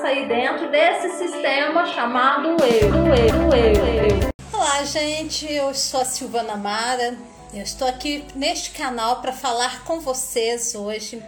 [0.00, 3.84] passa aí dentro desse sistema chamado eu, eu, eu,
[4.22, 4.30] eu.
[4.50, 5.52] Olá, gente.
[5.52, 7.18] Eu sou a Silvana Mara.
[7.52, 11.22] Eu estou aqui neste canal para falar com vocês hoje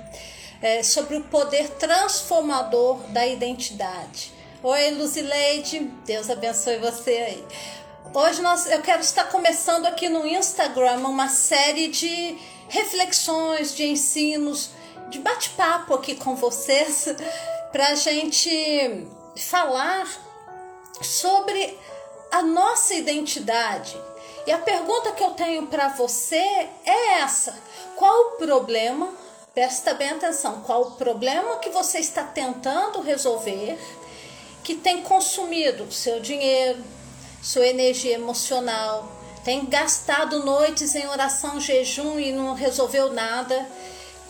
[0.63, 4.33] é, sobre o poder transformador da identidade.
[4.63, 5.91] Oi, Luzileide.
[6.07, 7.45] Deus abençoe você aí.
[8.15, 14.71] Hoje nós, eu quero estar começando aqui no Instagram uma série de reflexões, de ensinos,
[15.11, 17.07] de bate-papo aqui com vocês
[17.73, 20.07] para a gente falar
[21.01, 21.79] sobre
[22.31, 23.97] a nossa identidade.
[24.47, 27.59] E a pergunta que eu tenho para você é essa:
[27.97, 29.13] qual o problema?
[29.55, 33.79] Presta bem atenção, qual o problema que você está tentando resolver
[34.65, 36.83] que tem consumido seu dinheiro,
[37.43, 39.11] sua energia emocional,
[39.45, 43.69] tem gastado noites em oração, jejum e não resolveu nada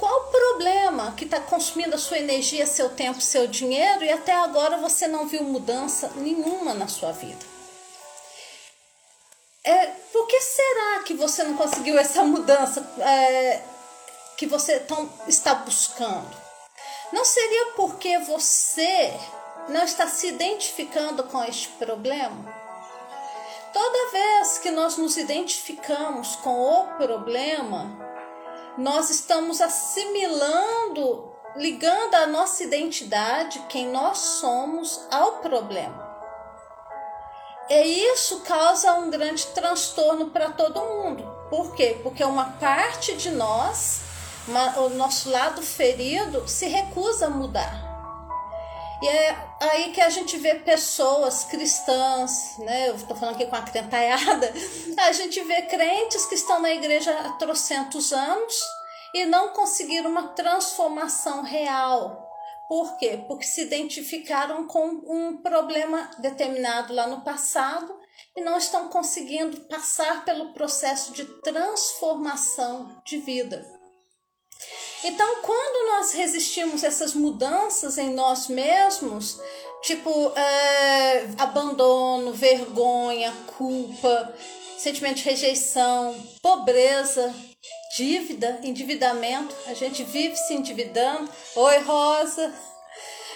[0.03, 4.33] qual o problema que está consumindo a sua energia, seu tempo, seu dinheiro e até
[4.33, 7.47] agora você não viu mudança nenhuma na sua vida?
[9.63, 13.63] É, por que será que você não conseguiu essa mudança é,
[14.37, 16.37] que você tão, está buscando?
[17.13, 19.17] Não seria porque você
[19.69, 22.53] não está se identificando com este problema?
[23.73, 28.02] Toda vez que nós nos identificamos com o problema,
[28.79, 36.11] nós estamos assimilando, ligando a nossa identidade, quem nós somos, ao problema.
[37.69, 41.23] E isso causa um grande transtorno para todo mundo.
[41.49, 41.99] Por quê?
[42.03, 44.01] Porque uma parte de nós,
[44.49, 47.93] uma, o nosso lado ferido, se recusa a mudar.
[49.03, 52.89] E é aí que a gente vê pessoas cristãs, né?
[52.89, 54.53] Eu estou falando aqui com a crentaiada,
[54.99, 58.55] a gente vê crentes que estão na igreja há trocentos anos
[59.15, 62.29] e não conseguiram uma transformação real.
[62.69, 63.23] Por quê?
[63.29, 68.01] Porque se identificaram com um problema determinado lá no passado
[68.35, 73.82] e não estão conseguindo passar pelo processo de transformação de vida.
[75.05, 79.41] Então, quando nós resistimos a essas mudanças em nós mesmos,
[79.83, 84.33] tipo é, abandono, vergonha, culpa,
[84.79, 87.35] sentimento de rejeição, pobreza,
[87.97, 91.29] dívida, endividamento, a gente vive se endividando.
[91.57, 92.55] Oi, Rosa.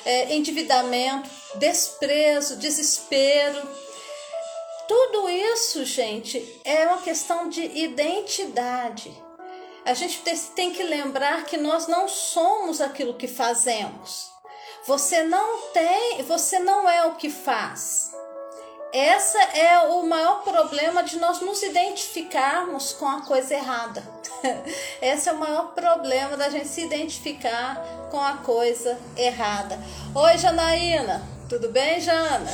[0.04, 3.60] É, endividamento, desprezo, desespero.
[4.86, 9.25] Tudo isso, gente, é uma questão de identidade
[9.86, 10.20] a gente
[10.56, 14.32] tem que lembrar que nós não somos aquilo que fazemos.
[14.84, 18.10] Você não tem, você não é o que faz.
[18.92, 24.02] Essa é o maior problema de nós nos identificarmos com a coisa errada.
[25.00, 29.78] Esse é o maior problema da gente se identificar com a coisa errada.
[30.12, 32.52] Oi, Janaína, tudo bem, Jana?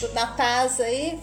[0.00, 1.20] Tudo na paz aí?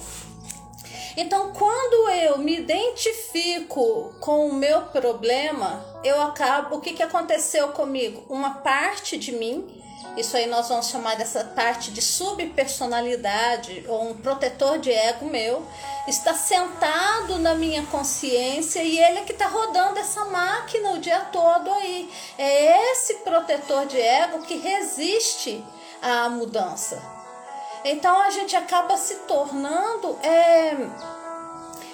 [1.21, 6.77] Então, quando eu me identifico com o meu problema, eu acabo.
[6.77, 8.23] O que, que aconteceu comigo?
[8.29, 9.67] Uma parte de mim,
[10.15, 15.67] isso aí nós vamos chamar dessa parte de subpersonalidade ou um protetor de ego meu,
[16.07, 21.19] está sentado na minha consciência e ele é que está rodando essa máquina o dia
[21.33, 22.09] todo aí.
[22.37, 25.61] É esse protetor de ego que resiste
[26.01, 27.18] à mudança.
[27.83, 30.75] Então a gente acaba se tornando é,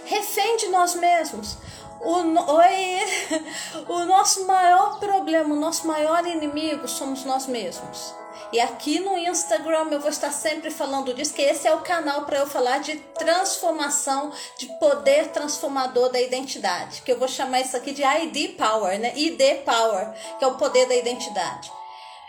[0.05, 1.57] refém de nós mesmos.
[2.01, 8.13] O, o, o nosso maior problema, o nosso maior inimigo somos nós mesmos.
[8.51, 12.25] E aqui no Instagram eu vou estar sempre falando disso, que esse é o canal
[12.25, 17.75] para eu falar de transformação, de poder transformador da identidade, que eu vou chamar isso
[17.75, 19.13] aqui de ID Power, né?
[19.15, 21.71] ID Power, que é o poder da identidade.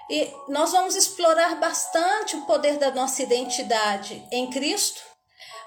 [0.09, 5.01] E nós vamos explorar bastante o poder da nossa identidade em Cristo,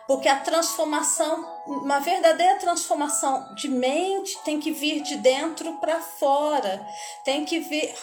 [0.07, 6.85] porque a transformação, uma verdadeira transformação de mente tem que vir de dentro para fora.
[7.25, 7.93] Tem que vir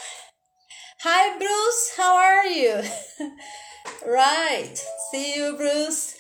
[1.04, 2.74] Hi Bruce, how are you?
[4.06, 4.78] right.
[5.10, 6.16] See you, Bruce.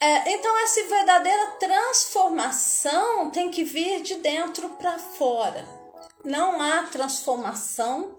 [0.00, 5.66] É, então essa verdadeira transformação tem que vir de dentro para fora.
[6.24, 8.16] Não há transformação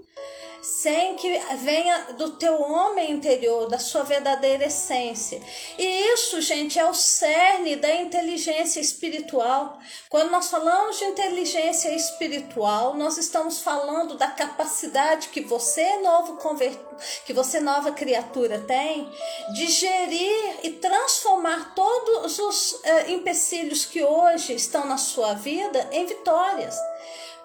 [0.65, 5.39] sem que venha do teu homem interior, da sua verdadeira essência.
[5.77, 9.77] E isso, gente, é o cerne da inteligência espiritual.
[10.09, 16.79] Quando nós falamos de inteligência espiritual, nós estamos falando da capacidade que você novo convert...
[17.25, 19.07] que você nova criatura tem
[19.53, 26.05] de gerir e transformar todos os eh, empecilhos que hoje estão na sua vida em
[26.07, 26.75] vitórias.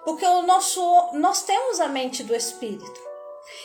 [0.03, 0.81] Porque o nosso
[1.13, 3.11] nós temos a mente do espírito.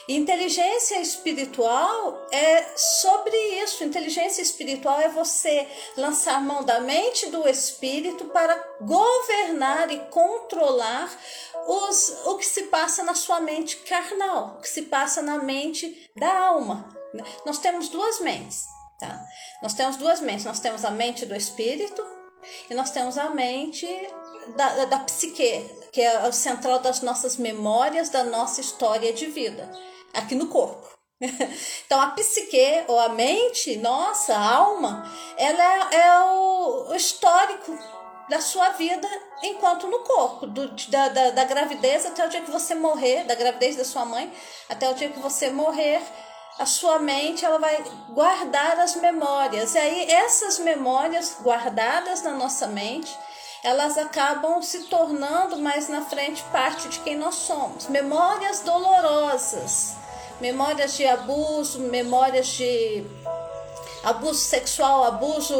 [0.09, 3.85] Inteligência espiritual é sobre isso.
[3.85, 11.11] Inteligência espiritual é você lançar mão da mente do espírito para governar e controlar
[11.67, 16.11] os, o que se passa na sua mente carnal, o que se passa na mente
[16.17, 16.89] da alma.
[17.45, 18.67] Nós temos duas mentes,
[18.99, 19.25] tá?
[19.63, 20.45] Nós temos duas mentes.
[20.45, 22.05] Nós temos a mente do espírito
[22.71, 23.87] e nós temos a mente
[24.57, 25.65] da, da, da psique,
[25.97, 29.67] que é o central das nossas memórias, da nossa história de vida
[30.13, 30.87] aqui no corpo.
[31.87, 37.73] Então a psique ou a mente, nossa, a alma, ela é, é o, histórico
[38.29, 39.09] da sua vida
[39.43, 43.35] enquanto no corpo, do, da, da, da gravidez até o dia que você morrer, da
[43.35, 44.31] gravidez da sua mãe
[44.69, 46.03] até o dia que você morrer,
[46.59, 49.75] a sua mente ela vai guardar as memórias.
[49.75, 53.17] E aí essas memórias guardadas na nossa mente,
[53.67, 57.89] elas acabam se tornando mais na frente parte de quem nós somos.
[57.89, 59.97] Memórias dolorosas
[60.41, 63.05] memórias de abuso, memórias de
[64.05, 65.55] abuso sexual, abuso.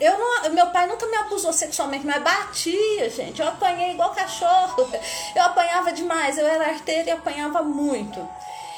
[0.00, 3.40] Eu não, meu pai nunca me abusou sexualmente, mas batia, gente.
[3.40, 4.88] Eu apanhei igual cachorro.
[5.34, 6.38] Eu apanhava demais.
[6.38, 8.26] Eu era arteira e apanhava muito.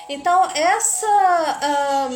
[0.09, 2.09] Então essa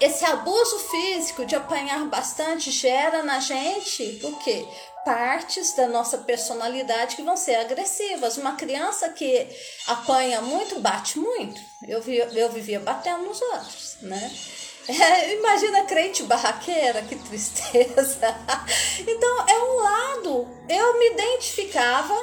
[0.00, 4.66] esse abuso físico de apanhar bastante gera na gente o quê?
[5.08, 8.36] partes da nossa personalidade que vão ser agressivas.
[8.36, 9.48] Uma criança que
[9.86, 11.58] apanha muito, bate muito.
[11.86, 14.30] Eu, vi, eu vivia batendo nos outros, né?
[14.88, 18.34] É, imagina crente barraqueira, que tristeza.
[19.06, 20.48] Então, é um lado.
[20.66, 22.14] Eu me identificava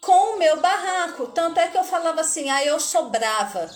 [0.00, 1.28] com o meu barraco.
[1.28, 3.70] Tanto é que eu falava assim: ah, eu sou brava,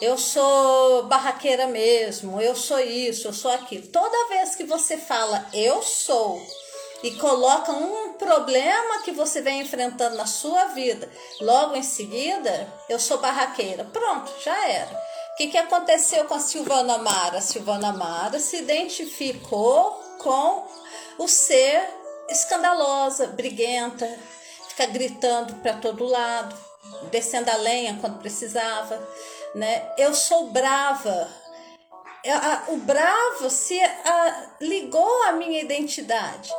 [0.00, 3.86] eu sou barraqueira mesmo, eu sou isso, eu sou aquilo.
[3.88, 6.40] Toda vez que você fala eu sou
[7.02, 11.10] e coloca um problema que você vem enfrentando na sua vida,
[11.40, 13.84] logo em seguida, eu sou barraqueira.
[13.84, 15.10] Pronto, já era.
[15.32, 17.38] O que, que aconteceu com a Silvana Mara?
[17.38, 20.66] A Silvana Mara se identificou com
[21.18, 21.82] o ser
[22.28, 24.06] escandalosa, briguenta,
[24.68, 26.54] fica gritando para todo lado,
[27.10, 29.00] descendo a lenha quando precisava,
[29.54, 29.92] né?
[29.98, 31.28] Eu sou brava.
[32.68, 33.80] O bravo se
[34.60, 36.52] ligou à minha identidade.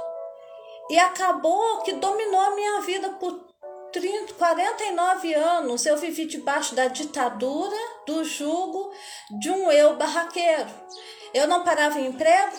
[0.90, 3.52] E acabou que dominou a minha vida por
[3.94, 5.86] 30, 49 anos.
[5.86, 8.92] Eu vivi debaixo da ditadura, do jugo
[9.40, 10.70] de um eu barraqueiro.
[11.34, 12.58] Eu não parava em emprego,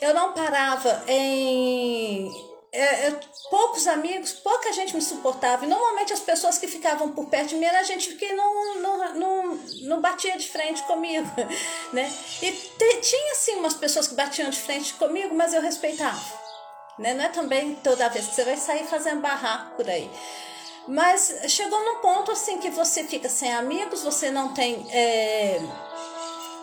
[0.00, 2.30] eu não parava em
[2.72, 3.20] é, é,
[3.50, 5.64] poucos amigos, pouca gente me suportava.
[5.64, 9.14] E normalmente as pessoas que ficavam por perto de mim era gente que não, não,
[9.14, 11.28] não, não batia de frente comigo.
[11.92, 12.10] Né?
[12.40, 16.18] E te, tinha sim umas pessoas que batiam de frente comigo, mas eu respeitava.
[16.98, 17.12] Né?
[17.12, 20.10] Não é também toda vez que você vai sair fazendo barraco por aí.
[20.88, 24.86] Mas chegou num ponto assim que você fica sem amigos, você não tem.
[24.90, 25.60] É,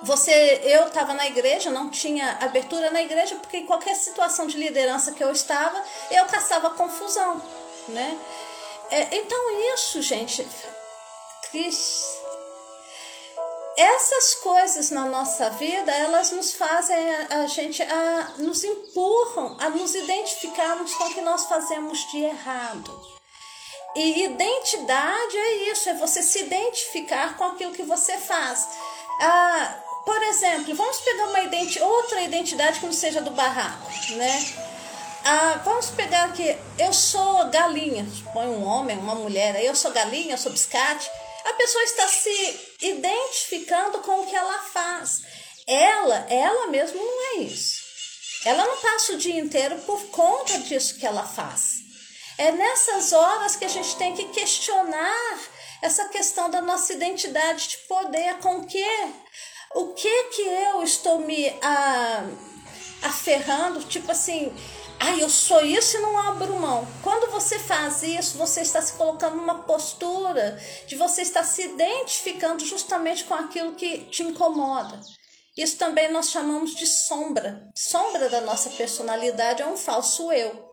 [0.04, 4.58] você, eu estava na igreja, não tinha abertura na igreja, porque em qualquer situação de
[4.58, 7.42] liderança que eu estava, eu caçava confusão,
[7.90, 8.18] né?
[8.92, 10.48] É, então isso, gente,
[11.52, 12.20] Cris,
[13.78, 19.70] essas coisas na nossa vida, elas nos fazem a, a gente, a, nos empurram a
[19.70, 23.20] nos identificarmos com o que nós fazemos de errado.
[23.96, 28.68] E identidade é isso, é você se identificar com aquilo que você faz.
[29.22, 34.54] Ah, por exemplo, vamos pegar uma identi outra identidade que não seja do barraco, né?
[35.26, 40.34] Ah, vamos pegar aqui, eu sou galinha, põe um homem, uma mulher, eu sou galinha,
[40.34, 41.10] eu sou biscate
[41.50, 45.22] a pessoa está se identificando com o que ela faz.
[45.68, 47.80] Ela, ela mesmo não é isso.
[48.46, 51.80] Ela não passa o dia inteiro por conta disso que ela faz.
[52.38, 55.40] É nessas horas que a gente tem que questionar
[55.82, 58.86] essa questão da nossa identidade de poder, com que
[59.76, 62.26] o que que eu estou me ah,
[63.04, 64.52] aferrando, tipo assim,
[65.00, 66.88] ah, eu sou isso e não abro mão.
[67.02, 72.66] Quando você faz isso, você está se colocando numa postura de você estar se identificando
[72.66, 75.00] justamente com aquilo que te incomoda.
[75.56, 77.70] Isso também nós chamamos de sombra.
[77.76, 80.70] Sombra da nossa personalidade é um falso eu.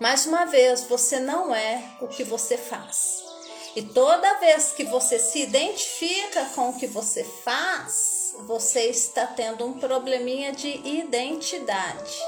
[0.00, 3.31] Mais uma vez, você não é o que você faz.
[3.74, 9.64] E toda vez que você se identifica com o que você faz, você está tendo
[9.64, 12.18] um probleminha de identidade.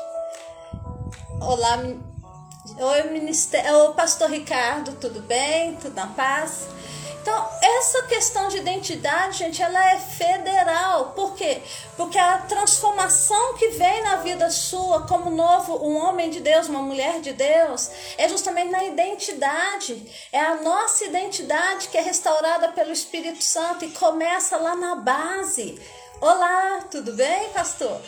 [1.42, 1.82] Olá,
[2.78, 5.76] oi, ministério, oi, pastor Ricardo, tudo bem?
[5.76, 6.66] Tudo na paz?
[7.25, 11.12] Então, essa questão de identidade, gente, ela é federal.
[11.12, 11.62] Por quê?
[11.97, 16.83] Porque a transformação que vem na vida sua como novo, um homem de Deus, uma
[16.83, 20.07] mulher de Deus, é justamente na identidade.
[20.31, 25.81] É a nossa identidade que é restaurada pelo Espírito Santo e começa lá na base.
[26.21, 28.02] Olá, tudo bem, pastor?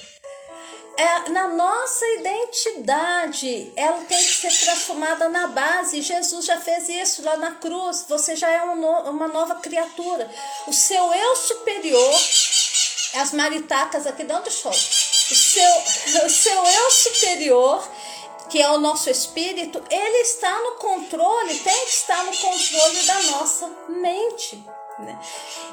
[0.97, 6.01] É, na nossa identidade, ela tem que ser transformada na base.
[6.01, 8.07] Jesus já fez isso lá na cruz.
[8.09, 10.31] Você já é um no, uma nova criatura.
[10.67, 12.15] O seu eu superior,
[13.15, 14.73] as maritacas aqui dando show.
[14.73, 17.87] O seu, o seu eu superior,
[18.49, 23.23] que é o nosso espírito, ele está no controle, tem que estar no controle da
[23.23, 24.65] nossa mente.
[24.99, 25.19] Né?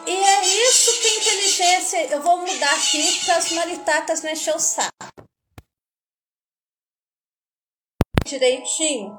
[0.05, 2.05] E é isso que inteligência.
[2.07, 4.91] Eu vou mudar aqui para as maritacas encher o saco.
[8.25, 9.17] Direitinho.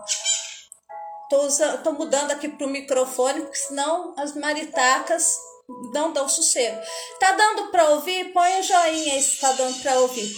[1.30, 5.37] Tô, usando, tô mudando aqui pro microfone, porque senão as maritacas
[5.92, 6.80] não dão sossego.
[7.18, 8.32] Tá dando para ouvir?
[8.32, 10.30] Põe o joinha aí se tá dando para ouvir.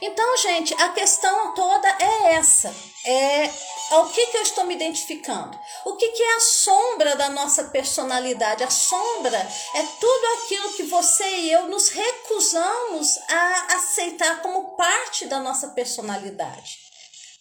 [0.00, 2.74] Então, gente, a questão toda é essa.
[3.04, 3.50] É
[3.90, 5.58] ao que, que eu estou me identificando?
[5.84, 8.62] O que, que é a sombra da nossa personalidade?
[8.62, 9.38] A sombra
[9.74, 15.68] é tudo aquilo que você e eu nos recusamos a aceitar como parte da nossa
[15.68, 16.78] personalidade.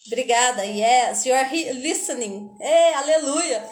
[0.08, 2.56] Obrigada, yes, you are listening.
[2.62, 3.70] É, aleluia.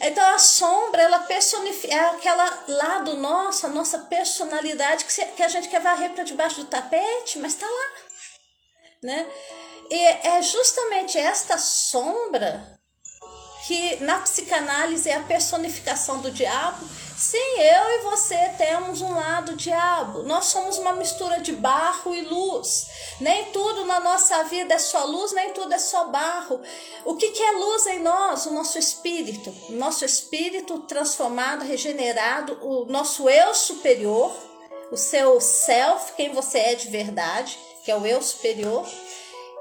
[0.00, 5.68] Então a sombra, ela personifica, é aquela lado nosso, a nossa personalidade que a gente
[5.68, 7.92] quer varrer para debaixo do tapete, mas está lá.
[9.02, 9.26] Né?
[9.90, 12.74] E é justamente esta sombra
[13.66, 16.86] que na psicanálise é a personificação do diabo.
[17.16, 20.22] Sim, eu e você temos um lado diabo.
[20.24, 22.86] Nós somos uma mistura de barro e luz.
[23.20, 26.60] Nem tudo na nossa vida é só luz, nem tudo é só barro.
[27.06, 28.44] O que, que é luz em nós?
[28.44, 29.54] O nosso espírito.
[29.70, 34.34] O nosso espírito transformado, regenerado, o nosso eu superior,
[34.90, 38.86] o seu self, quem você é de verdade, que é o eu superior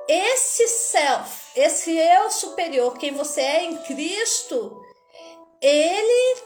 [0.07, 4.81] esse self, esse eu superior, quem você é em Cristo,
[5.62, 6.41] ele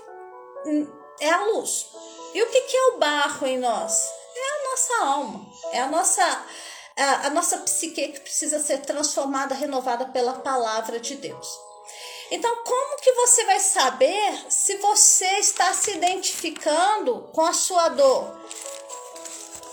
[1.20, 1.88] é a luz.
[2.34, 3.94] E o que, é o barro em nós?
[4.36, 6.46] É a nossa alma, é a nossa,
[6.96, 11.68] a nossa psique que precisa ser transformada, renovada pela palavra de Deus.
[12.30, 18.38] Então, como que você vai saber se você está se identificando com a sua dor?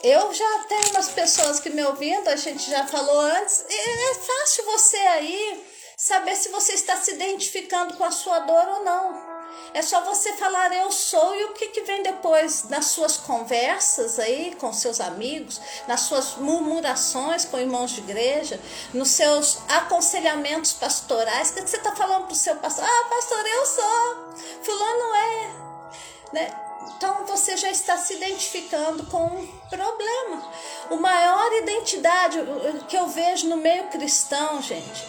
[0.05, 4.63] Eu já tenho umas pessoas que me ouvindo, a gente já falou antes, é fácil
[4.67, 9.35] você aí saber se você está se identificando com a sua dor ou não.
[9.73, 14.19] É só você falar eu sou e o que, que vem depois nas suas conversas
[14.19, 15.59] aí com seus amigos,
[15.89, 18.61] nas suas murmurações com irmãos de igreja,
[18.93, 21.49] nos seus aconselhamentos pastorais.
[21.49, 22.85] O que, que você está falando para o seu pastor?
[22.85, 24.35] Ah, pastor, eu sou.
[24.63, 25.65] Fulano é.
[26.35, 26.64] Né?
[26.97, 30.53] Então você já está se identificando com um problema.
[30.91, 32.39] O maior identidade
[32.89, 35.07] que eu vejo no meio cristão, gente,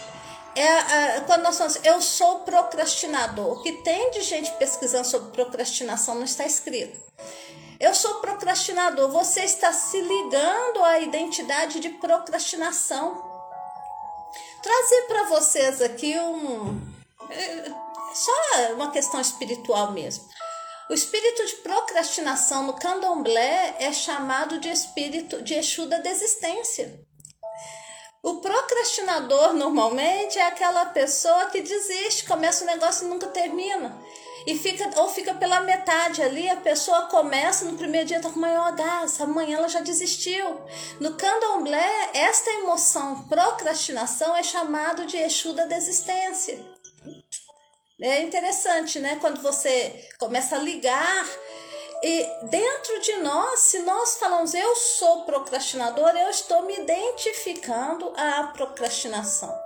[0.54, 3.58] é quando nós falamos, eu sou procrastinador.
[3.58, 6.98] O que tem de gente pesquisando sobre procrastinação não está escrito.
[7.78, 9.10] Eu sou procrastinador.
[9.10, 13.22] Você está se ligando à identidade de procrastinação.
[14.62, 16.80] Trazer para vocês aqui um.
[17.30, 17.70] É,
[18.14, 18.32] só
[18.74, 20.24] uma questão espiritual mesmo.
[20.88, 27.04] O espírito de procrastinação no candomblé é chamado de espírito de Exu da desistência.
[28.22, 34.00] O procrastinador normalmente é aquela pessoa que desiste, começa o negócio e nunca termina.
[34.46, 38.38] E fica, ou fica pela metade ali, a pessoa começa, no primeiro dia tá com
[38.38, 40.60] maior gás, amanhã ela já desistiu.
[41.00, 46.64] No candomblé, esta emoção procrastinação é chamado de Exu da desistência.
[48.00, 49.16] É interessante, né?
[49.22, 51.26] Quando você começa a ligar
[52.02, 58.48] e dentro de nós, se nós falamos eu sou procrastinador, eu estou me identificando à
[58.48, 59.58] procrastinação.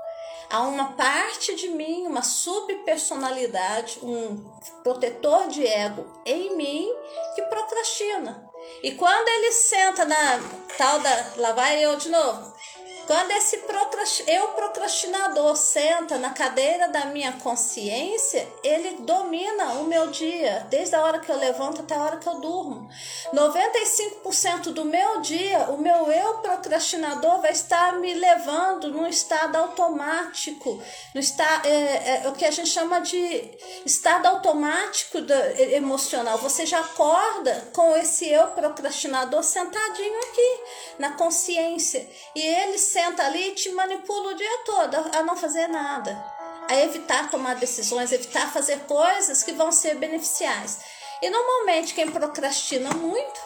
[0.48, 4.36] Há uma parte de mim, uma subpersonalidade, um
[4.84, 6.88] protetor de ego em mim
[7.34, 8.48] que procrastina.
[8.82, 10.40] E quando ele senta na
[10.78, 11.26] tal da.
[11.36, 12.54] Lá vai eu de novo
[13.10, 13.60] quando esse
[14.28, 21.02] eu procrastinador senta na cadeira da minha consciência, ele domina o meu dia, desde a
[21.02, 22.88] hora que eu levanto até a hora que eu durmo.
[23.34, 30.80] 95% do meu dia, o meu eu procrastinador vai estar me levando num estado automático,
[31.12, 35.34] no estado, é, é, o que a gente chama de estado automático do,
[35.74, 36.38] emocional.
[36.38, 40.60] Você já acorda com esse eu procrastinador sentadinho aqui
[41.00, 45.66] na consciência e ele senta ali e te manipula o dia todo a não fazer
[45.68, 46.12] nada.
[46.68, 50.78] a evitar tomar decisões, evitar fazer coisas que vão ser beneficiais.
[51.20, 53.40] E normalmente quem procrastina muito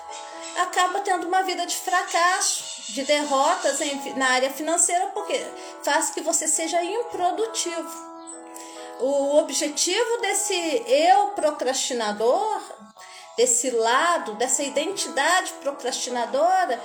[0.58, 5.42] acaba tendo uma vida de fracasso, de derrotas em, na área financeira, porque
[5.82, 8.14] faz que você seja improdutivo.
[9.00, 10.54] O objetivo desse
[10.86, 12.60] eu procrastinador,
[13.36, 16.80] desse lado, dessa identidade procrastinadora,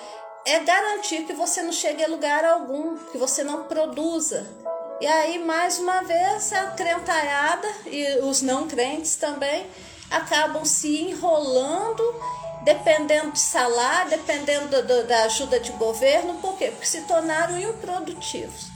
[0.45, 4.47] é garantir que você não chegue a lugar algum, que você não produza.
[5.01, 9.65] E aí, mais uma vez, a crentalhada e os não crentes também
[10.11, 12.03] acabam se enrolando,
[12.63, 16.71] dependendo de salário, dependendo do, da ajuda de governo, por quê?
[16.71, 18.67] Porque se tornaram improdutivos.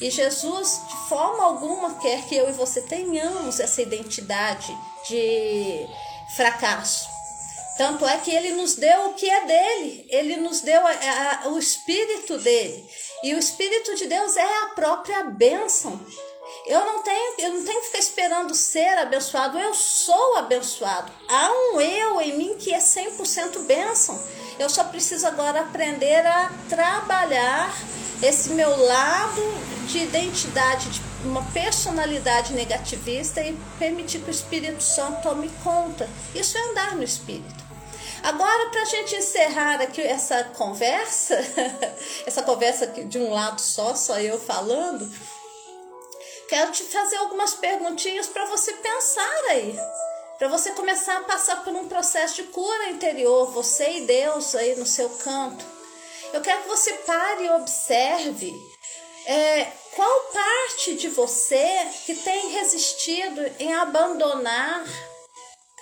[0.00, 4.76] E Jesus, de forma alguma, quer que eu e você tenhamos essa identidade
[5.08, 5.86] de
[6.36, 7.11] fracasso.
[7.76, 10.90] Tanto é que ele nos deu o que é dele, ele nos deu a,
[11.44, 12.86] a, o Espírito dele.
[13.22, 15.98] E o Espírito de Deus é a própria bênção.
[16.66, 21.10] Eu não tenho, eu não tenho que ficar esperando ser abençoado, eu sou abençoado.
[21.28, 24.22] Há um eu em mim que é 100% bênção.
[24.58, 27.74] Eu só preciso agora aprender a trabalhar
[28.22, 29.42] esse meu lado
[29.86, 36.08] de identidade, de uma personalidade negativista e permitir que o Espírito Santo tome conta.
[36.34, 37.62] Isso é andar no Espírito.
[38.22, 41.36] Agora, para a gente encerrar aqui essa conversa,
[42.24, 45.10] essa conversa de um lado só, só eu falando,
[46.48, 49.76] quero te fazer algumas perguntinhas para você pensar aí.
[50.38, 54.76] Para você começar a passar por um processo de cura interior, você e Deus aí
[54.76, 55.64] no seu canto.
[56.32, 58.52] Eu quero que você pare e observe
[59.26, 64.84] é, qual parte de você que tem resistido em abandonar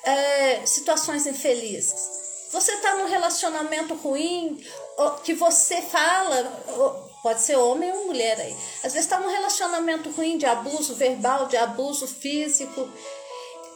[0.03, 2.49] é, situações infelizes.
[2.53, 4.65] Você está num relacionamento ruim,
[5.23, 6.45] que você fala,
[7.23, 8.57] pode ser homem ou mulher aí.
[8.83, 12.91] Às vezes está num relacionamento ruim de abuso verbal, de abuso físico.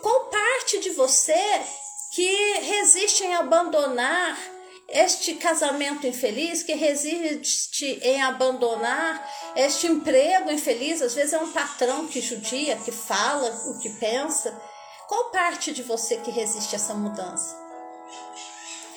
[0.02, 1.62] Qual parte de você
[2.12, 4.36] que resiste em abandonar
[4.88, 12.06] este casamento infeliz, que resiste em abandonar este emprego infeliz, às vezes é um patrão
[12.06, 14.60] que judia, que fala o que pensa.
[15.08, 17.64] Qual parte de você que resiste a essa mudança?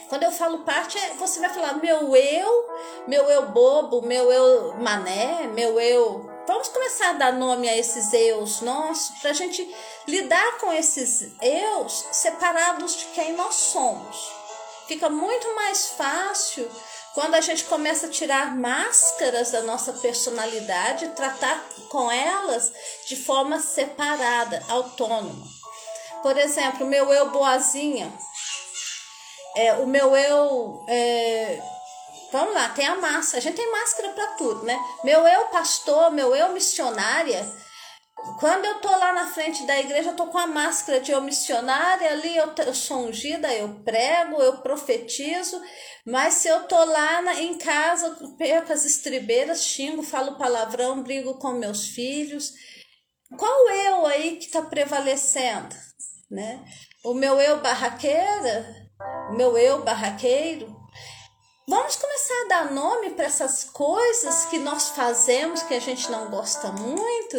[0.10, 2.65] Quando eu falo parte, é, você vai falar meu eu,
[3.08, 6.30] meu eu bobo, meu eu mané, meu eu.
[6.47, 9.69] Vamos começar a dar nome a esses eus nossos para a gente
[10.08, 14.47] lidar com esses eus separados de quem nós somos.
[14.88, 16.69] Fica muito mais fácil
[17.13, 22.71] quando a gente começa a tirar máscaras da nossa personalidade, tratar com elas
[23.08, 25.45] de forma separada, autônoma.
[26.21, 28.12] Por exemplo, meu eu boazinha,
[29.58, 30.86] é, o meu eu.
[30.88, 31.60] É,
[32.32, 33.38] vamos lá, tem a massa.
[33.38, 34.80] A gente tem máscara para tudo, né?
[35.04, 37.43] Meu eu pastor, meu eu missionária.
[38.39, 41.21] Quando eu tô lá na frente da igreja, eu tô com a máscara de eu
[41.21, 45.62] missionária, ali eu, eu sou ungida, eu prego, eu profetizo,
[46.06, 51.38] mas se eu tô lá na, em casa, perco as estribeiras, xingo, falo palavrão, brigo
[51.38, 52.53] com meus filhos.
[53.38, 55.75] Qual eu aí que tá prevalecendo,
[56.30, 56.63] né?
[57.03, 58.89] O meu eu barraqueira,
[59.32, 60.75] meu eu barraqueiro.
[61.69, 66.30] Vamos começar a dar nome para essas coisas que nós fazemos que a gente não
[66.30, 67.38] gosta muito.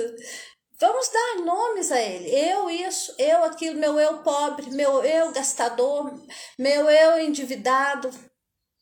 [0.80, 2.30] Vamos dar nomes a ele.
[2.30, 6.12] Eu isso, eu aquilo, meu eu pobre, meu eu gastador,
[6.56, 8.10] meu eu endividado,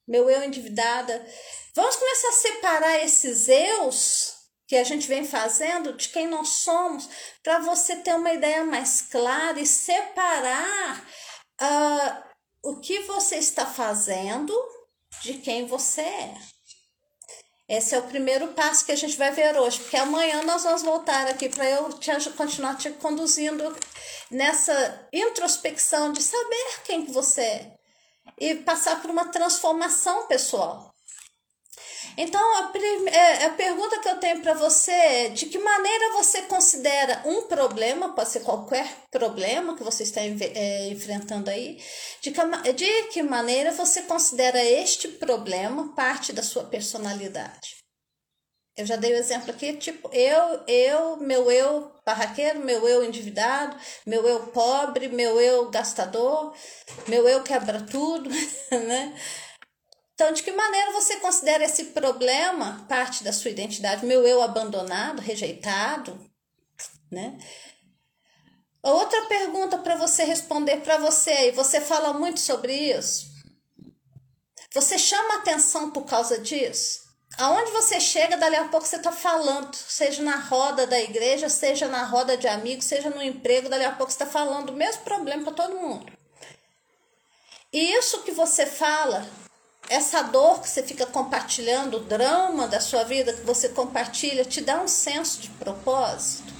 [0.07, 1.27] meu eu endividada.
[1.75, 7.09] Vamos começar a separar esses eus que a gente vem fazendo de quem nós somos,
[7.43, 11.09] para você ter uma ideia mais clara e separar
[11.63, 14.53] uh, o que você está fazendo
[15.23, 16.35] de quem você é.
[17.69, 20.83] Esse é o primeiro passo que a gente vai ver hoje, porque amanhã nós vamos
[20.83, 23.77] voltar aqui para eu te, continuar te conduzindo
[24.31, 27.77] nessa introspecção de saber quem que você é
[28.39, 30.96] e passar por uma transformação pessoal.
[32.17, 32.73] Então, a,
[33.11, 37.43] é, a pergunta que eu tenho para você é: de que maneira você considera um
[37.43, 41.79] problema, pode ser qualquer problema que você está é, enfrentando aí,
[42.23, 47.77] de que, de que maneira você considera este problema parte da sua personalidade?
[48.77, 53.75] Eu já dei o exemplo aqui, tipo, eu, eu, meu eu barraqueiro, meu eu endividado,
[54.05, 56.55] meu eu pobre, meu eu gastador,
[57.09, 58.29] meu eu quebra tudo,
[58.71, 59.19] né?
[60.17, 64.07] Então, de que maneira você considera esse problema parte da sua identidade?
[64.07, 66.19] Meu eu abandonado, rejeitado,
[67.13, 67.37] né?
[68.83, 73.27] Outra pergunta para você responder para você, e você fala muito sobre isso.
[74.73, 77.05] Você chama atenção por causa disso?
[77.37, 81.89] Aonde você chega, dali a pouco você está falando, seja na roda da igreja, seja
[81.89, 85.03] na roda de amigos, seja no emprego, dali a pouco você está falando o mesmo
[85.03, 86.11] problema para todo mundo.
[87.71, 89.29] E isso que você fala,
[89.89, 94.61] essa dor que você fica compartilhando, o drama da sua vida que você compartilha, te
[94.61, 96.55] dá um senso de propósito?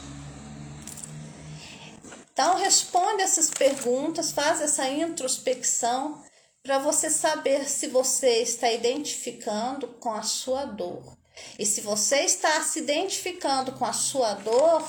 [2.33, 6.23] Então, responde essas perguntas, faz essa introspecção
[6.63, 11.17] para você saber se você está identificando com a sua dor.
[11.59, 14.87] E se você está se identificando com a sua dor,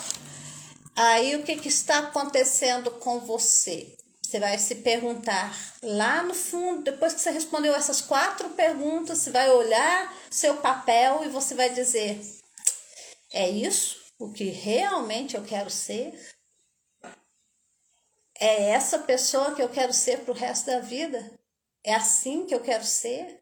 [0.96, 3.96] aí o que, que está acontecendo com você?
[4.28, 9.32] Você vai se perguntar lá no fundo, depois que você respondeu essas quatro perguntas, você
[9.32, 12.20] vai olhar seu papel e você vai dizer:
[13.32, 16.14] é isso o que realmente eu quero ser?
[18.38, 21.40] É essa pessoa que eu quero ser para o resto da vida?
[21.82, 23.42] É assim que eu quero ser?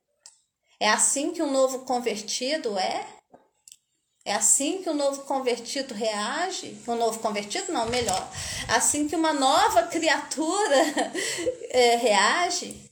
[0.79, 3.07] É assim que um novo convertido é?
[4.25, 6.75] É assim que o um novo convertido reage?
[6.87, 8.27] Um novo convertido, não, melhor.
[8.67, 10.77] Assim que uma nova criatura
[11.69, 12.89] é, reage?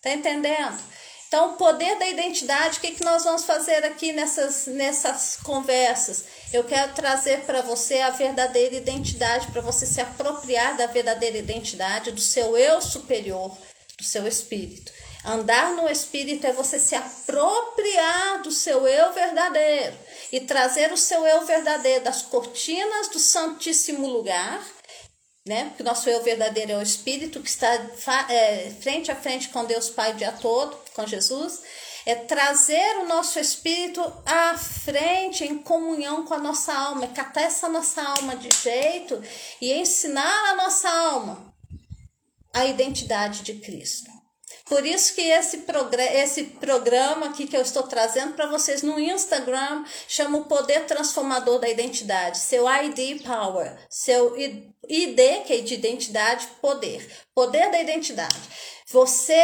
[0.00, 0.82] Tá entendendo?
[1.28, 6.24] Então, o poder da identidade, o que, que nós vamos fazer aqui nessas, nessas conversas?
[6.50, 12.12] Eu quero trazer para você a verdadeira identidade, para você se apropriar da verdadeira identidade
[12.12, 13.54] do seu eu superior,
[13.98, 14.90] do seu espírito.
[15.26, 19.96] Andar no espírito é você se apropriar do seu eu verdadeiro
[20.30, 24.64] e trazer o seu eu verdadeiro das cortinas do santíssimo lugar
[25.46, 25.66] né?
[25.66, 27.72] Porque nosso eu verdadeiro é o Espírito que está
[28.28, 31.62] é, frente a frente com Deus Pai o dia todo, com Jesus.
[32.04, 37.42] É trazer o nosso espírito à frente, em comunhão com a nossa alma, é catar
[37.42, 39.20] essa nossa alma de jeito
[39.60, 41.54] e ensinar a nossa alma
[42.52, 44.15] a identidade de Cristo.
[44.66, 45.64] Por isso que esse,
[46.12, 51.60] esse programa aqui que eu estou trazendo para vocês no Instagram chama o Poder Transformador
[51.60, 57.08] da Identidade, seu ID Power, seu ID, que é de identidade, poder.
[57.32, 58.36] Poder da identidade.
[58.88, 59.34] Você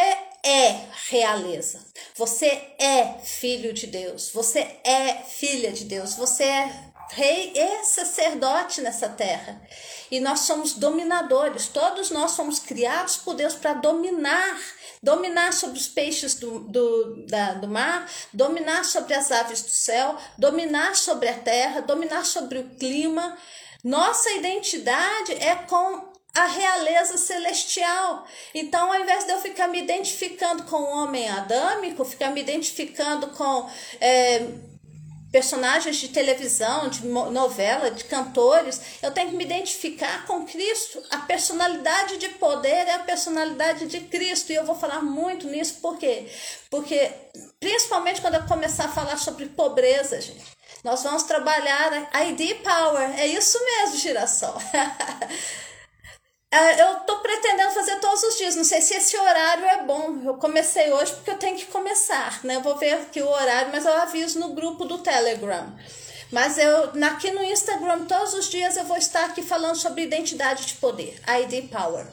[0.45, 1.81] é realeza.
[2.17, 2.47] Você
[2.79, 4.31] é filho de Deus.
[4.31, 6.15] Você é filha de Deus.
[6.15, 9.63] Você é rei e sacerdote nessa terra.
[10.11, 11.69] E nós somos dominadores.
[11.69, 14.59] Todos nós somos criados por Deus para dominar
[15.03, 20.17] dominar sobre os peixes do, do, da, do mar, dominar sobre as aves do céu,
[20.39, 23.37] dominar sobre a terra, dominar sobre o clima.
[23.83, 28.27] Nossa identidade é com a realeza celestial.
[28.55, 33.27] Então, ao invés de eu ficar me identificando com o homem adâmico, ficar me identificando
[33.29, 33.69] com.
[34.01, 34.72] É,
[35.33, 41.03] personagens de televisão, de novela, de cantores, eu tenho que me identificar com Cristo.
[41.11, 44.53] A personalidade de poder é a personalidade de Cristo.
[44.53, 46.31] E eu vou falar muito nisso, por quê?
[46.71, 47.11] Porque,
[47.59, 50.45] principalmente quando eu começar a falar sobre pobreza, gente,
[50.85, 53.19] nós vamos trabalhar a ID Power.
[53.19, 54.57] É isso mesmo, girassol.
[56.53, 58.55] É, eu tô pretendendo fazer todos os dias.
[58.55, 60.21] Não sei se esse horário é bom.
[60.23, 62.57] Eu comecei hoje porque eu tenho que começar, né?
[62.57, 65.75] Eu vou ver aqui o horário, mas eu aviso no grupo do Telegram.
[66.31, 70.67] Mas eu aqui no Instagram todos os dias eu vou estar aqui falando sobre identidade
[70.67, 72.07] de poder, ID Power.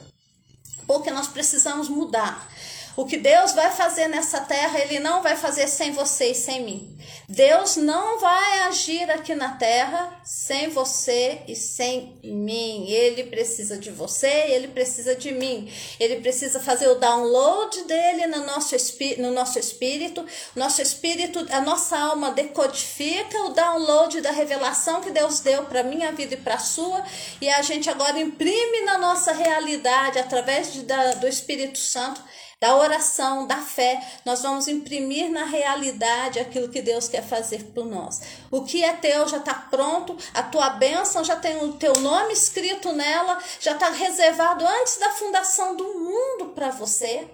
[0.86, 2.48] Porque nós precisamos mudar.
[2.96, 6.62] O que Deus vai fazer nessa terra, Ele não vai fazer sem você e sem
[6.62, 6.98] mim.
[7.28, 12.90] Deus não vai agir aqui na terra sem você e sem mim.
[12.90, 15.72] Ele precisa de você, ele precisa de mim.
[16.00, 18.74] Ele precisa fazer o download dele no nosso,
[19.18, 20.26] no nosso espírito.
[20.56, 26.10] Nosso espírito, a nossa alma decodifica o download da revelação que Deus deu para minha
[26.10, 27.04] vida e para a sua.
[27.40, 32.20] E a gente agora imprime na nossa realidade através de, da, do Espírito Santo
[32.60, 37.86] da oração, da fé, nós vamos imprimir na realidade aquilo que Deus quer fazer por
[37.86, 38.20] nós.
[38.50, 42.34] O que é teu já está pronto, a tua bênção já tem o teu nome
[42.34, 47.26] escrito nela, já está reservado antes da fundação do mundo para você.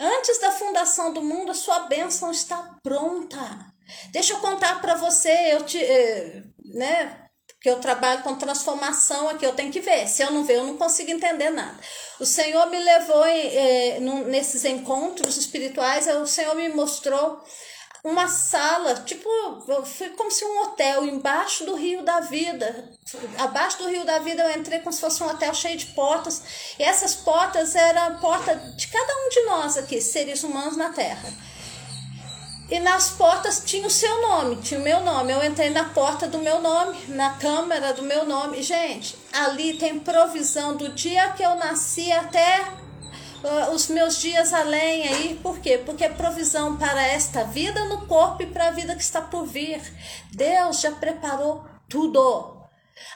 [0.00, 3.66] Antes da fundação do mundo, a sua bênção está pronta.
[4.10, 7.27] Deixa eu contar para você, eu te, eh, né,
[7.60, 10.06] que eu trabalho com transformação aqui, eu tenho que ver.
[10.06, 11.78] Se eu não ver, eu não consigo entender nada.
[12.20, 17.42] O Senhor me levou eh, nesses encontros espirituais, o Senhor me mostrou
[18.04, 19.28] uma sala, tipo,
[19.84, 22.92] foi como se um hotel embaixo do rio da vida.
[23.38, 26.42] Abaixo do rio da vida eu entrei como se fosse um hotel cheio de portas.
[26.78, 30.90] E essas portas eram a porta de cada um de nós aqui, seres humanos na
[30.90, 31.28] Terra.
[32.70, 35.32] E nas portas tinha o seu nome, tinha o meu nome.
[35.32, 38.62] Eu entrei na porta do meu nome, na câmera do meu nome.
[38.62, 42.60] Gente, ali tem provisão do dia que eu nasci até
[43.42, 45.78] uh, os meus dias além aí, por quê?
[45.78, 49.46] Porque é provisão para esta vida no corpo e para a vida que está por
[49.46, 49.80] vir.
[50.30, 52.57] Deus já preparou tudo.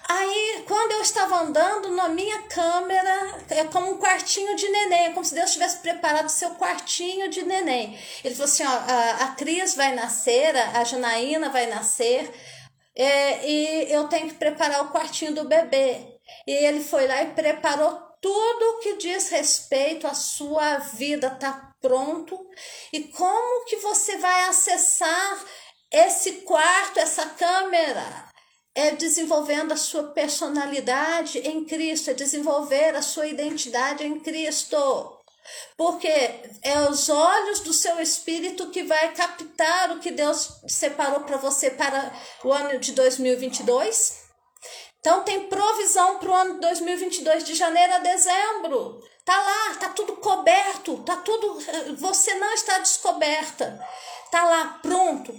[0.09, 5.13] Aí, quando eu estava andando na minha câmera, é como um quartinho de neném, é
[5.13, 7.99] como se Deus tivesse preparado seu quartinho de neném.
[8.25, 12.33] Ele falou assim: ó, a, a Cris vai nascer, a Janaína vai nascer,
[12.97, 16.19] é, e eu tenho que preparar o quartinho do bebê.
[16.47, 22.39] E ele foi lá e preparou tudo que diz respeito à sua vida, tá pronto.
[22.93, 25.45] E como que você vai acessar
[25.91, 28.32] esse quarto, essa câmera?
[28.75, 35.19] É desenvolvendo a sua personalidade em Cristo, é desenvolver a sua identidade em Cristo.
[35.77, 36.09] Porque
[36.63, 41.71] é os olhos do seu espírito que vai captar o que Deus separou para você
[41.71, 42.13] para
[42.45, 44.23] o ano de 2022.
[45.01, 49.03] Então tem provisão para o ano de 2022 de janeiro a dezembro.
[49.25, 51.59] Tá lá, tá tudo coberto, tá tudo,
[51.97, 53.85] você não está descoberta.
[54.31, 55.33] Tá lá pronto.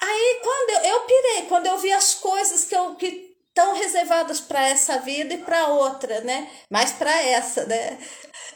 [0.00, 4.40] Aí quando eu, eu pirei, quando eu vi as coisas que eu que estão reservadas
[4.40, 6.50] para essa vida e para outra, né?
[6.68, 7.98] Mas para essa, né?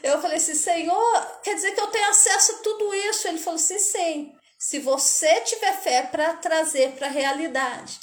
[0.03, 3.27] Eu falei assim, Senhor, quer dizer que eu tenho acesso a tudo isso?
[3.27, 4.35] Ele falou assim, sim.
[4.57, 7.97] Se você tiver fé para trazer para a realidade.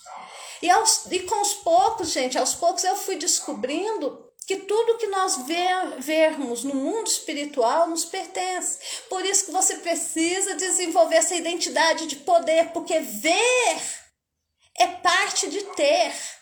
[0.62, 5.08] E, aos, e com os poucos, gente, aos poucos eu fui descobrindo que tudo que
[5.08, 8.78] nós ver, vermos no mundo espiritual nos pertence.
[9.08, 13.82] Por isso que você precisa desenvolver essa identidade de poder, porque ver
[14.78, 16.35] é parte de ter.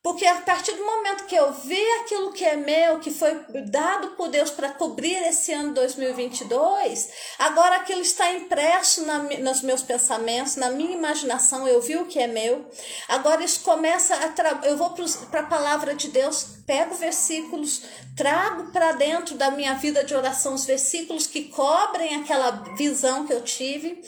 [0.00, 3.34] Porque a partir do momento que eu vi aquilo que é meu, que foi
[3.68, 7.08] dado por Deus para cobrir esse ano 2022,
[7.38, 12.20] agora aquilo está impresso na, nos meus pensamentos, na minha imaginação, eu vi o que
[12.20, 12.64] é meu.
[13.08, 14.66] Agora isso começa a.
[14.66, 14.94] Eu vou
[15.30, 17.82] para a palavra de Deus, pego versículos,
[18.16, 23.32] trago para dentro da minha vida de oração os versículos que cobrem aquela visão que
[23.32, 24.00] eu tive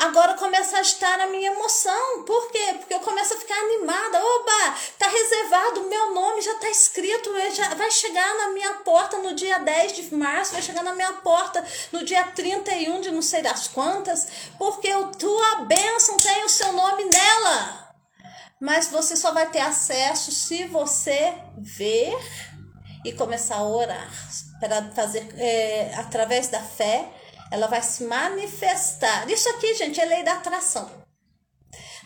[0.00, 2.24] Agora começa a estar a minha emoção.
[2.24, 2.74] Por quê?
[2.78, 4.18] Porque eu começo a ficar animada.
[4.18, 9.34] Oba, tá reservado, meu nome já tá escrito, já vai chegar na minha porta no
[9.34, 13.42] dia 10 de março, vai chegar na minha porta no dia 31 de não sei
[13.42, 17.92] das quantas, porque a tua bênção tem o seu nome nela.
[18.58, 22.16] Mas você só vai ter acesso se você ver
[23.04, 24.10] e começar a orar
[24.58, 27.19] para fazer é, através da fé
[27.50, 29.28] ela vai se manifestar.
[29.30, 30.90] Isso aqui, gente, é lei da atração.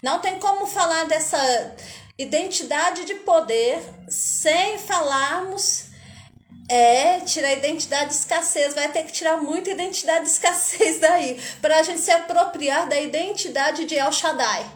[0.03, 1.39] Não tem como falar dessa
[2.19, 5.87] identidade de poder sem falarmos
[6.69, 11.41] é, tirar a identidade de escassez, vai ter que tirar muita identidade de escassez daí,
[11.61, 14.71] para a gente se apropriar da identidade de El Shaddai.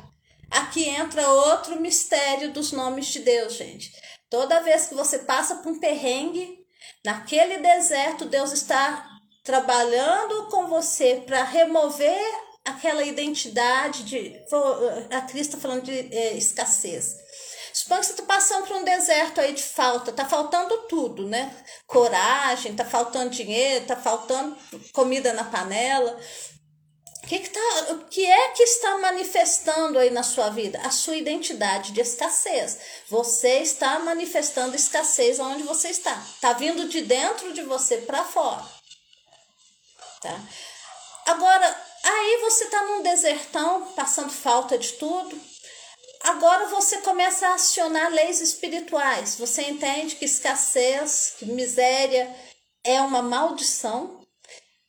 [0.51, 3.93] Aqui entra outro mistério dos nomes de Deus, gente.
[4.31, 6.59] Toda vez que você passa por um perrengue,
[7.05, 9.18] naquele deserto, Deus está
[9.49, 12.23] trabalhando com você para remover
[12.67, 14.39] aquela identidade de.
[15.11, 17.17] A Cris está falando de é, escassez.
[17.73, 21.51] Suponha que você está passando por um deserto aí de falta, tá faltando tudo, né?
[21.87, 24.55] Coragem, tá faltando dinheiro, tá faltando
[24.93, 26.21] comida na panela.
[27.25, 30.79] O que, que, tá, o que é que está manifestando aí na sua vida?
[30.83, 32.79] A sua identidade de escassez.
[33.09, 36.23] Você está manifestando escassez onde você está.
[36.35, 38.78] Está vindo de dentro de você para fora
[40.21, 40.41] tá?
[41.27, 45.39] Agora, aí você tá num desertão, passando falta de tudo.
[46.23, 49.37] Agora você começa a acionar leis espirituais.
[49.37, 52.35] Você entende que escassez, que miséria
[52.83, 54.19] é uma maldição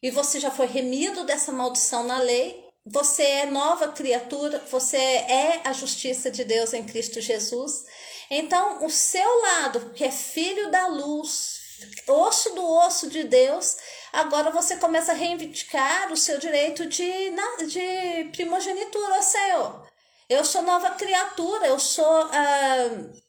[0.02, 2.66] e você já foi remido dessa maldição na lei.
[2.86, 7.84] Você é nova criatura, você é a justiça de Deus em Cristo Jesus.
[8.32, 11.60] Então, o seu lado, que é filho da luz,
[12.08, 13.76] osso do osso de Deus,
[14.14, 17.32] agora você começa a reivindicar o seu direito de,
[17.68, 19.88] de primogenitura, Senhor.
[20.30, 23.22] Eu sou nova criatura, eu sou, uh,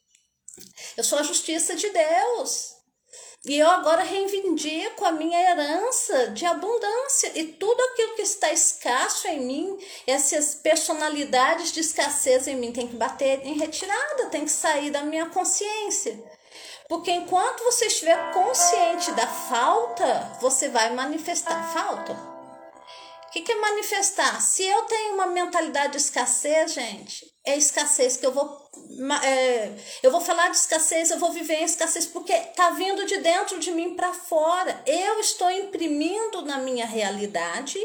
[0.96, 2.80] eu sou a justiça de Deus.
[3.46, 9.26] E eu agora reivindico a minha herança de abundância e tudo aquilo que está escasso
[9.28, 14.50] em mim, essas personalidades de escassez em mim tem que bater em retirada, tem que
[14.50, 16.22] sair da minha consciência.
[16.90, 22.12] Porque enquanto você estiver consciente da falta, você vai manifestar falta.
[22.12, 24.40] O que, que é manifestar?
[24.42, 28.68] Se eu tenho uma mentalidade de escassez, gente, é escassez que eu vou.
[29.22, 29.70] É,
[30.02, 33.60] eu vou falar de escassez, eu vou viver em escassez, porque tá vindo de dentro
[33.60, 34.82] de mim para fora.
[34.84, 37.78] Eu estou imprimindo na minha realidade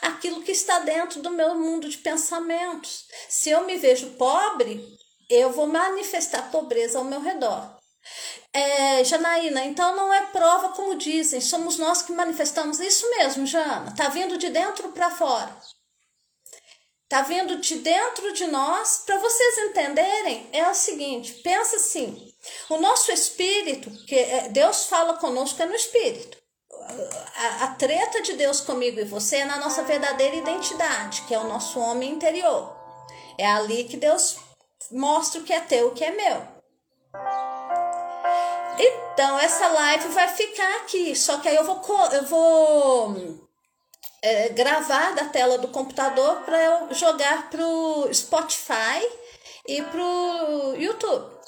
[0.00, 3.04] aquilo que está dentro do meu mundo de pensamentos.
[3.28, 4.82] Se eu me vejo pobre,
[5.28, 7.76] eu vou manifestar pobreza ao meu redor.
[8.58, 12.80] É, Janaína, então não é prova como dizem, somos nós que manifestamos.
[12.80, 15.56] Isso mesmo, Jana, tá vindo de dentro para fora.
[17.08, 19.04] Tá vindo de dentro de nós.
[19.06, 22.34] Para vocês entenderem, é o seguinte: pensa assim,
[22.68, 26.36] o nosso espírito, que é, Deus fala conosco é no espírito.
[27.36, 31.38] A, a treta de Deus comigo e você é na nossa verdadeira identidade, que é
[31.38, 32.76] o nosso homem interior.
[33.38, 34.36] É ali que Deus
[34.90, 36.58] mostra o que é teu, o que é meu.
[38.78, 43.48] Então, essa live vai ficar aqui, só que aí eu vou, eu vou
[44.22, 49.04] é, gravar da tela do computador para eu jogar pro Spotify
[49.66, 51.38] e pro YouTube.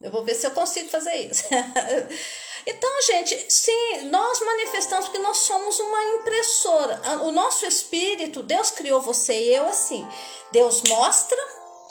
[0.00, 1.44] Eu vou ver se eu consigo fazer isso.
[2.66, 7.00] então, gente, sim, nós manifestamos que nós somos uma impressora.
[7.22, 10.06] O nosso espírito, Deus criou você e eu assim.
[10.52, 11.38] Deus mostra,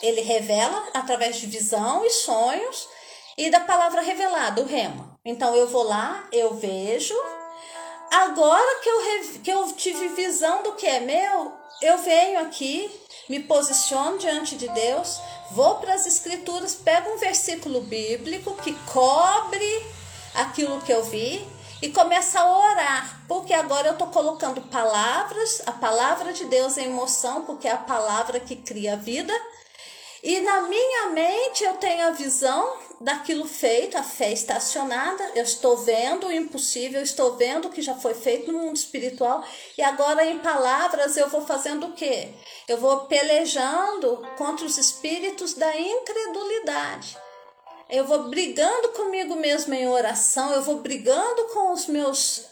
[0.03, 2.87] ele revela através de visão e sonhos
[3.37, 5.17] e da palavra revelada, o rema.
[5.25, 7.15] Então eu vou lá, eu vejo.
[8.11, 12.91] Agora que eu, que eu tive visão do que é meu, eu venho aqui,
[13.27, 15.19] me posiciono diante de Deus,
[15.51, 19.85] vou para as escrituras, pego um versículo bíblico que cobre
[20.35, 21.45] aquilo que eu vi
[21.81, 26.85] e começo a orar, porque agora eu estou colocando palavras, a palavra de Deus em
[26.85, 29.33] emoção, porque é a palavra que cria vida.
[30.23, 35.75] E na minha mente eu tenho a visão daquilo feito, a fé estacionada, eu estou
[35.75, 39.43] vendo o impossível, estou vendo o que já foi feito no mundo espiritual,
[39.77, 42.29] e agora em palavras eu vou fazendo o quê?
[42.69, 47.17] Eu vou pelejando contra os espíritos da incredulidade.
[47.89, 52.45] Eu vou brigando comigo mesmo em oração, eu vou brigando com os meus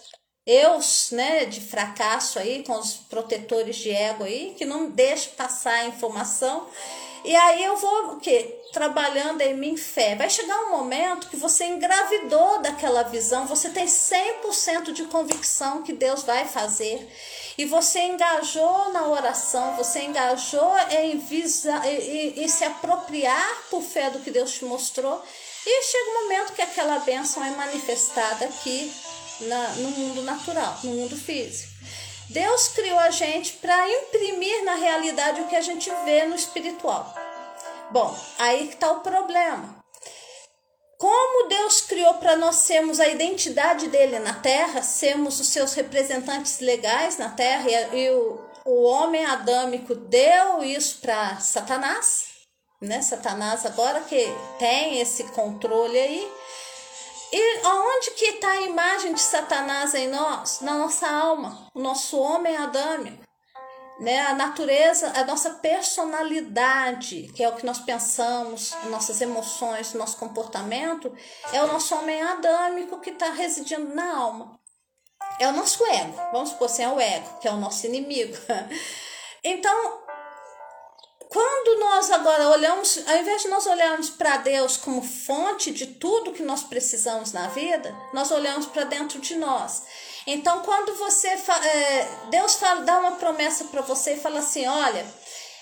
[0.44, 5.72] eus, né, de fracasso aí, com os protetores de ego aí, que não deixam passar
[5.72, 6.68] a informação.
[7.24, 8.58] E aí eu vou o quê?
[8.72, 10.16] Trabalhando em mim fé.
[10.16, 15.92] Vai chegar um momento que você engravidou daquela visão, você tem 100% de convicção que
[15.92, 17.08] Deus vai fazer.
[17.56, 24.10] E você engajou na oração, você engajou em, visa, em, em se apropriar por fé
[24.10, 25.22] do que Deus te mostrou.
[25.64, 28.92] E chega um momento que aquela bênção é manifestada aqui
[29.42, 31.71] na, no mundo natural, no mundo físico.
[32.32, 37.14] Deus criou a gente para imprimir na realidade o que a gente vê no espiritual.
[37.90, 39.82] Bom, aí que está o problema.
[40.98, 46.60] Como Deus criou para nós sermos a identidade dele na terra, sermos os seus representantes
[46.60, 52.28] legais na terra, e, o, o homem adâmico deu isso para Satanás,
[52.80, 53.02] né?
[53.02, 54.26] Satanás agora que
[54.58, 56.32] tem esse controle aí,
[57.32, 60.60] e aonde que está a imagem de Satanás em nós?
[60.60, 63.22] Na nossa alma, o nosso homem adâmico.
[63.98, 64.20] Né?
[64.20, 71.14] A natureza, a nossa personalidade, que é o que nós pensamos, nossas emoções, nosso comportamento,
[71.52, 74.60] é o nosso homem adâmico que está residindo na alma.
[75.38, 78.36] É o nosso ego, vamos supor assim, é o ego, que é o nosso inimigo.
[79.44, 80.01] Então,
[81.32, 86.32] quando nós agora olhamos, ao invés de nós olharmos para Deus como fonte de tudo
[86.32, 89.82] que nós precisamos na vida, nós olhamos para dentro de nós.
[90.26, 95.06] Então, quando você é, Deus fala, dá uma promessa para você e fala assim: olha,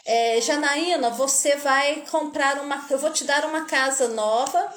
[0.05, 4.75] é, Janaína, você vai comprar uma, eu vou te dar uma casa nova.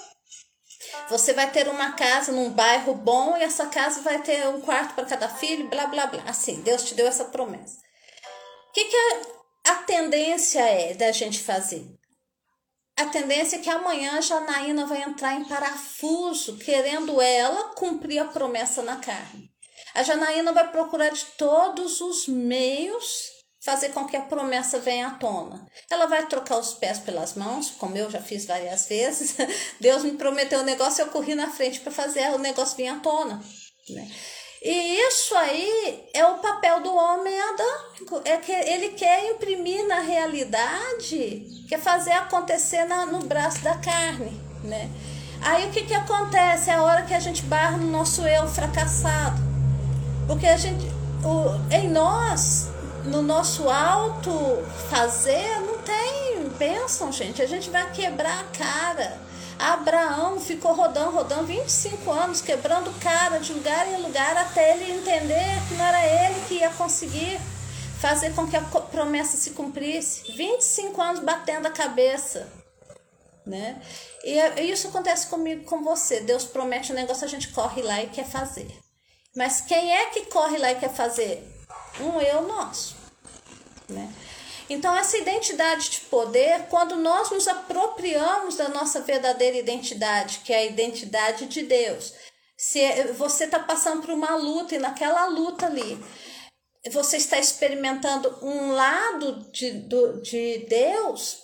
[1.09, 4.93] Você vai ter uma casa num bairro bom e essa casa vai ter um quarto
[4.93, 6.23] para cada filho, blá blá blá.
[6.27, 7.77] Assim, Deus te deu essa promessa.
[8.69, 11.85] O que, que é a tendência é da gente fazer?
[12.95, 18.25] A tendência é que amanhã a Janaína vai entrar em parafuso, querendo ela cumprir a
[18.25, 19.49] promessa na carne.
[19.95, 23.31] A Janaína vai procurar de todos os meios
[23.63, 25.65] fazer com que a promessa venha à tona.
[25.89, 29.35] Ela vai trocar os pés pelas mãos, como eu já fiz várias vezes.
[29.79, 32.99] Deus me prometeu um negócio, eu corri na frente para fazer o negócio vir à
[32.99, 33.41] tona.
[33.89, 34.11] Né?
[34.63, 39.99] E isso aí é o papel do homem adâmico, é que ele quer imprimir na
[39.99, 44.89] realidade, quer fazer acontecer na, no braço da carne, né?
[45.41, 46.69] Aí o que que acontece?
[46.69, 49.41] É a hora que a gente barra no nosso eu fracassado.
[50.25, 50.85] Porque a gente,
[51.25, 52.69] o, em nós,
[53.03, 54.31] no nosso alto
[54.89, 57.41] fazer, não tem bênção, gente.
[57.41, 59.19] A gente vai quebrar a cara
[59.59, 65.61] Abraão ficou rodando, rodando 25 anos, quebrando cara de lugar em lugar até ele entender
[65.67, 67.39] que não era ele que ia conseguir
[67.99, 70.31] fazer com que a promessa se cumprisse.
[70.33, 72.51] 25 anos batendo a cabeça.
[73.45, 73.81] Né?
[74.23, 76.21] E isso acontece comigo, com você.
[76.21, 78.67] Deus promete um negócio, a gente corre lá e quer fazer.
[79.35, 81.49] Mas quem é que corre lá e quer fazer?
[81.99, 82.95] Um eu nosso.
[83.89, 84.11] Né?
[84.73, 90.57] Então, essa identidade de poder, quando nós nos apropriamos da nossa verdadeira identidade, que é
[90.57, 92.11] a identidade de Deus,
[92.57, 92.81] se
[93.13, 96.03] você está passando por uma luta e naquela luta ali,
[96.91, 101.37] você está experimentando um lado de, do, de Deus,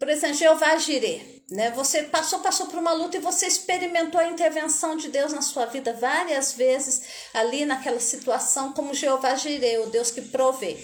[0.00, 1.70] por exemplo, Jeová Jireh, né?
[1.70, 5.66] Você passou, passou por uma luta e você experimentou a intervenção de Deus na sua
[5.66, 7.02] vida várias vezes
[7.32, 10.76] ali naquela situação, como Jeová Jireh, o Deus que provê.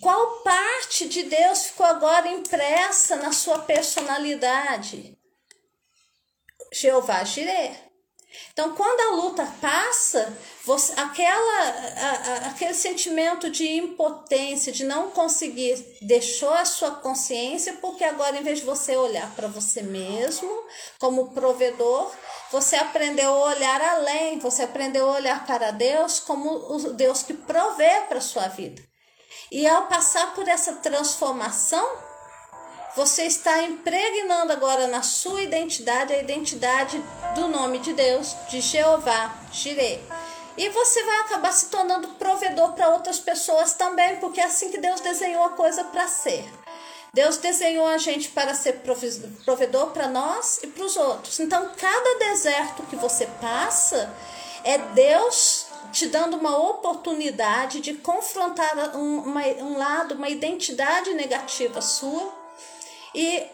[0.00, 5.16] Qual parte de Deus ficou agora impressa na sua personalidade?
[6.72, 7.86] Jeová Jireh.
[8.52, 15.10] Então, quando a luta passa, você, aquela, a, a, aquele sentimento de impotência, de não
[15.10, 20.50] conseguir, deixou a sua consciência, porque agora, em vez de você olhar para você mesmo
[20.98, 22.12] como provedor,
[22.50, 27.34] você aprendeu a olhar além, você aprendeu a olhar para Deus como o Deus que
[27.34, 28.82] provê para a sua vida.
[29.50, 31.88] E ao passar por essa transformação,
[32.96, 37.02] você está impregnando agora na sua identidade a identidade
[37.34, 40.00] do nome de Deus, de Jeová, Jireh.
[40.56, 44.78] E você vai acabar se tornando provedor para outras pessoas também, porque é assim que
[44.78, 46.50] Deus desenhou a coisa para ser.
[47.12, 48.82] Deus desenhou a gente para ser
[49.44, 51.38] provedor para nós e para os outros.
[51.38, 54.10] Então, cada deserto que você passa
[54.64, 61.80] é Deus te dando uma oportunidade de confrontar um, uma, um lado, uma identidade negativa
[61.80, 62.32] sua
[63.14, 63.46] e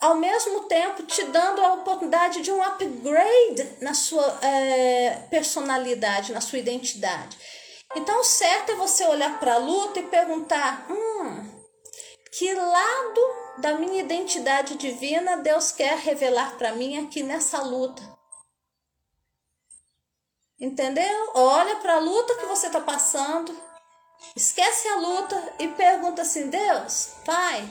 [0.00, 6.40] ao mesmo tempo te dando a oportunidade de um upgrade na sua é, personalidade, na
[6.40, 7.36] sua identidade.
[7.94, 11.44] Então, o certo é você olhar para a luta e perguntar: hum,
[12.32, 13.20] que lado
[13.58, 18.19] da minha identidade divina Deus quer revelar para mim aqui nessa luta?
[20.60, 21.30] Entendeu?
[21.34, 23.56] Olha para a luta que você está passando,
[24.36, 27.66] esquece a luta e pergunta assim: Deus, Pai,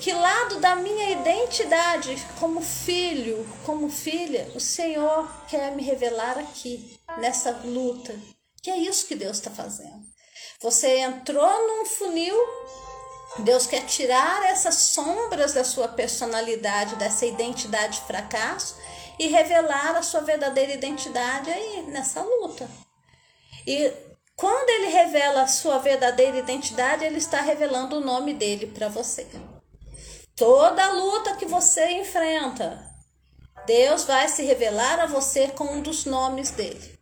[0.00, 6.98] que lado da minha identidade como filho, como filha, o Senhor quer me revelar aqui,
[7.18, 8.18] nessa luta?
[8.60, 10.04] Que é isso que Deus está fazendo.
[10.60, 12.36] Você entrou num funil,
[13.38, 18.74] Deus quer tirar essas sombras da sua personalidade, dessa identidade de fracasso
[19.18, 22.68] e revelar a sua verdadeira identidade aí, nessa luta.
[23.66, 23.92] E
[24.36, 29.26] quando ele revela a sua verdadeira identidade, ele está revelando o nome dele para você.
[30.36, 32.94] Toda luta que você enfrenta,
[33.66, 36.96] Deus vai se revelar a você com um dos nomes dele.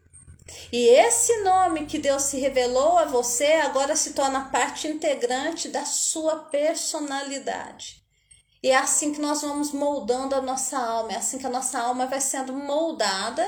[0.72, 5.84] E esse nome que Deus se revelou a você agora se torna parte integrante da
[5.84, 8.03] sua personalidade.
[8.64, 11.78] E é assim que nós vamos moldando a nossa alma, é assim que a nossa
[11.78, 13.46] alma vai sendo moldada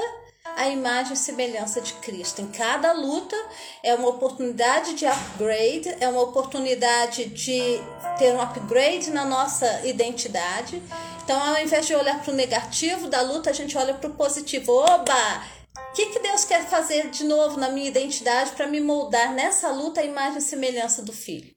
[0.55, 2.43] a imagem e semelhança de Cristo.
[2.43, 3.35] Em cada luta
[3.83, 7.81] é uma oportunidade de upgrade, é uma oportunidade de
[8.19, 10.83] ter um upgrade na nossa identidade.
[11.25, 14.13] Então, ao invés de olhar para o negativo da luta, a gente olha para o
[14.13, 14.71] positivo.
[14.71, 15.43] Oba!
[15.79, 19.71] O que, que Deus quer fazer de novo na minha identidade para me moldar nessa
[19.71, 21.56] luta a imagem e semelhança do Filho?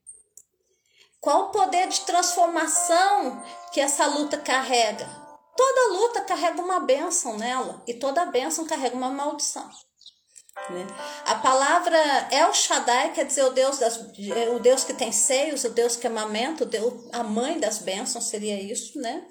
[1.22, 3.44] Qual o poder de transformação
[3.74, 5.08] que essa luta carrega?
[5.56, 9.70] Toda luta carrega uma bênção nela e toda bênção carrega uma maldição.
[10.70, 10.88] Né?
[11.26, 11.98] A palavra
[12.32, 16.08] El Shaddai quer dizer o Deus, das, o Deus que tem seios, o Deus que
[16.08, 19.26] amamenta, o Deus, a mãe das bênçãos seria isso, né?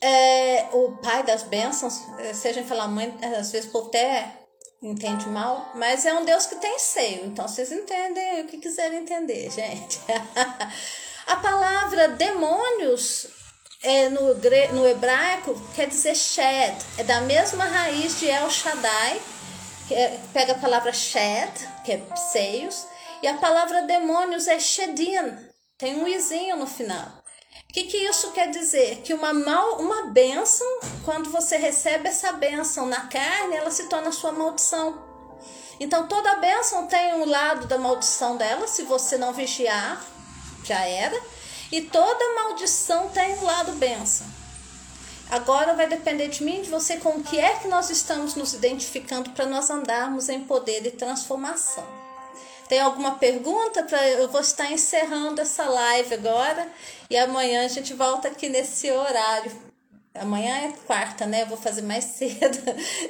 [0.00, 4.35] É, o pai das bênçãos, é, se a gente falar mãe, às vezes o até
[4.82, 8.98] entende mal, mas é um Deus que tem seio, então vocês entendem o que quiserem
[8.98, 9.98] entender, gente.
[11.26, 13.28] a palavra demônios
[13.82, 14.34] é, no,
[14.72, 19.20] no hebraico quer dizer shed, é da mesma raiz de El Shaddai,
[19.88, 21.52] que é, pega a palavra shed,
[21.84, 22.02] que é
[22.32, 22.86] seios,
[23.22, 25.36] e a palavra demônios é shedin,
[25.78, 27.25] tem um izinho no final.
[27.68, 29.02] O que, que isso quer dizer?
[29.02, 30.66] Que uma, mal, uma bênção,
[31.04, 34.98] quando você recebe essa bênção na carne, ela se torna sua maldição.
[35.78, 40.02] Então toda bênção tem um lado da maldição dela, se você não vigiar,
[40.64, 41.20] já era.
[41.70, 44.26] E toda maldição tem um lado benção.
[45.28, 48.54] Agora vai depender de mim de você com o que é que nós estamos nos
[48.54, 52.05] identificando para nós andarmos em poder e transformação.
[52.68, 53.82] Tem alguma pergunta?
[53.84, 56.68] Pra, eu vou estar encerrando essa live agora
[57.08, 59.52] e amanhã a gente volta aqui nesse horário.
[60.14, 61.42] Amanhã é quarta, né?
[61.42, 62.58] Eu vou fazer mais cedo.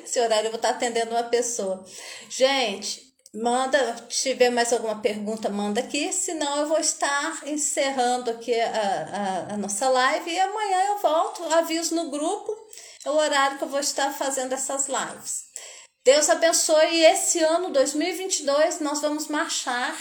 [0.04, 1.84] Esse horário eu vou estar atendendo uma pessoa.
[2.28, 8.70] Gente, Manda, tiver mais alguma pergunta, manda aqui, senão eu vou estar encerrando aqui a,
[8.70, 12.56] a, a, nossa live e amanhã eu volto, aviso no grupo,
[13.04, 15.45] o horário que eu vou estar fazendo essas lives.
[16.06, 19.92] Deus abençoe e esse ano 2022 nós vamos marchar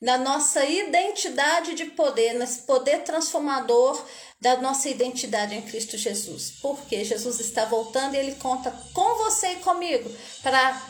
[0.00, 4.02] na nossa identidade de poder, nesse poder transformador
[4.40, 6.54] da nossa identidade em Cristo Jesus.
[6.62, 10.10] Porque Jesus está voltando e ele conta com você e comigo
[10.42, 10.80] para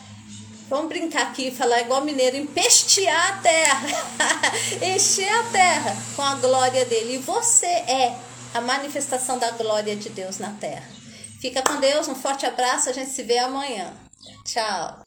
[0.69, 3.87] Vamos brincar aqui, falar igual mineiro, empestear a terra,
[4.95, 7.15] encher a terra com a glória dele.
[7.15, 8.17] E você é
[8.53, 10.89] a manifestação da glória de Deus na terra.
[11.41, 14.04] Fica com Deus, um forte abraço, a gente se vê amanhã.
[14.45, 15.04] 照。